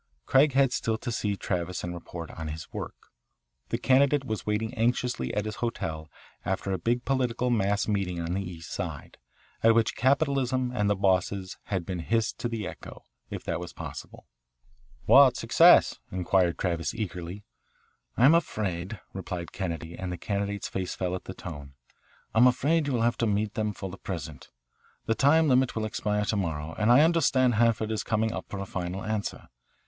[0.25, 2.95] Craig had still to see Travis and report on his work.
[3.69, 6.09] The candidate was waiting anxiously at his hotel
[6.43, 9.19] after a big political mass meeting on the East Side,
[9.61, 13.73] at which capitalism and the bosses had been hissed to the echo, if that is
[13.73, 14.25] possible.
[15.05, 17.43] "'What success?" inquired Travis eagerly.
[18.17, 21.75] "I'm afraid," replied Kennedy, and the candidate's face fell at the tone,
[22.33, 24.49] "I'm afraid you will have to meet them, for the present.
[25.05, 28.57] The time limit will expire to morrow, and I understand Hanford is coming up for
[28.57, 29.49] a final answer.